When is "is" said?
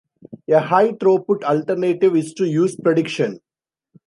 2.15-2.33